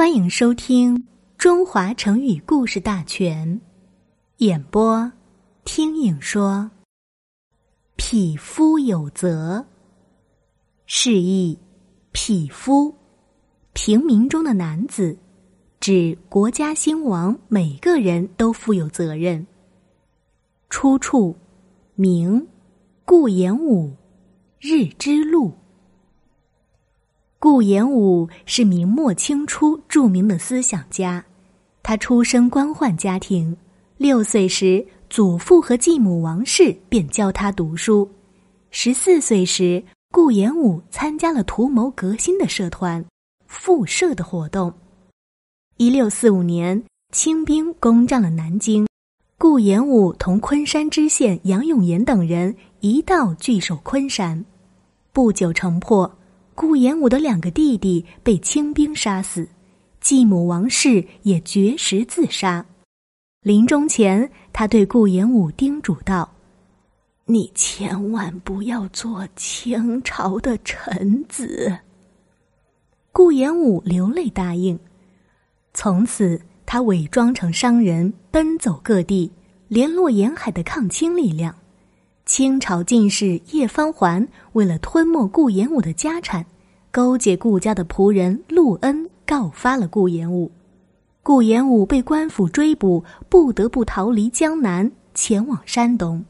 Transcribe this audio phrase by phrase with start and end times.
[0.00, 0.96] 欢迎收听
[1.36, 3.46] 《中华成语故事大全》，
[4.38, 5.12] 演播：
[5.62, 6.70] 听影说。
[7.96, 9.66] 匹夫有责，
[10.86, 11.58] 示意
[12.12, 12.94] 匹夫，
[13.74, 15.18] 平民中的男子，
[15.80, 19.46] 指国家兴亡，每个人都负有责任。
[20.70, 21.36] 出处：
[21.94, 22.48] 明
[23.04, 23.90] 顾炎武
[24.60, 25.48] 《日之路》。
[27.40, 31.24] 顾炎武是明末清初著名的思想家，
[31.82, 33.56] 他出身官宦家庭，
[33.96, 38.06] 六岁时祖父和继母王氏便教他读书。
[38.70, 43.02] 十四岁时，顾炎武参加了图谋革新的社团——
[43.48, 44.70] 复社的活动。
[45.78, 48.86] 一六四五年，清兵攻占了南京，
[49.38, 54.44] 顾炎武同昆山知县杨永言等人一道据守昆山，
[55.10, 56.18] 不久城破。
[56.60, 59.48] 顾炎武的两个弟弟被清兵杀死，
[59.98, 62.66] 继母王氏也绝食自杀。
[63.40, 66.30] 临终前，他对顾炎武叮嘱道
[67.24, 71.78] ：“你千万不要做清朝的臣子。”
[73.10, 74.78] 顾炎武流泪答应。
[75.72, 79.32] 从此，他伪装成商人，奔走各地，
[79.68, 81.54] 联络沿海的抗清力量。
[82.26, 86.46] 清朝进士叶方环为了吞没顾炎武的家产，
[86.90, 90.50] 勾结顾家的仆人陆恩告发了顾炎武。
[91.22, 96.24] 顾炎武被官府追捕，不得不逃离江南，前往山东。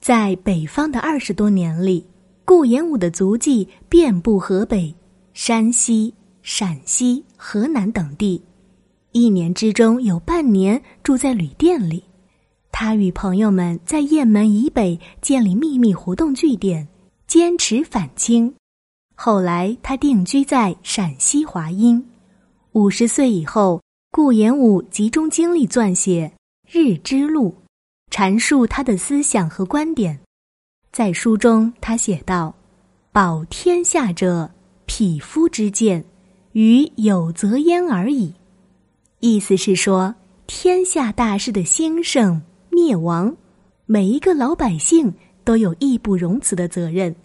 [0.00, 2.04] 在北方的二十多年里，
[2.44, 4.94] 顾炎武的足迹遍布河北、
[5.32, 8.42] 山西、陕西、河南等地，
[9.12, 12.04] 一年之中有半年住在旅店里。
[12.70, 16.86] 他与朋友们在雁门以北建立秘密活动据点，
[17.26, 18.54] 坚持反清。
[19.16, 22.06] 后来，他定居在陕西华阴。
[22.72, 23.80] 五十岁以后，
[24.12, 26.30] 顾炎武集中精力撰写
[26.70, 27.54] 《日之路》，
[28.14, 30.20] 阐述他的思想和观点。
[30.92, 32.54] 在书中，他写道
[33.10, 34.50] ：“保天下者，
[34.84, 36.04] 匹夫之见，
[36.52, 38.34] 与有则焉而已。”
[39.20, 40.14] 意思是说，
[40.46, 42.42] 天下大事的兴盛。
[42.68, 43.34] 灭亡，
[43.86, 47.16] 每一个老百姓都有义不容辞的责任。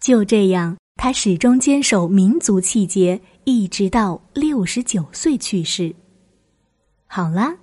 [0.00, 5.94] 就这样，他始终坚守民族气节，一直到六十九岁去世。
[7.06, 7.56] 好啦，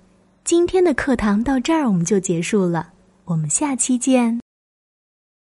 [0.45, 2.93] 今天的课堂到这儿我们就结束了，
[3.25, 4.44] 我们下期见。